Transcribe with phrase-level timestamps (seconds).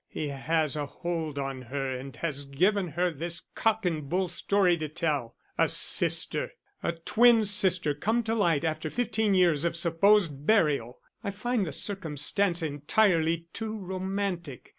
[0.09, 4.75] He has a hold on her and has given her this cock and bull story
[4.77, 5.35] to tell.
[5.59, 6.53] A sister!
[6.81, 10.97] A twin sister come to light after fifteen years of supposed burial!
[11.23, 14.69] I find the circumstance entirely too romantic.